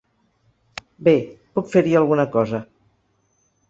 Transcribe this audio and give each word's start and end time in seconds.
Bé, 1.09 1.15
puc 1.59 1.71
fer-hi 1.77 1.97
alguna 2.03 2.29
cosa. 2.39 2.67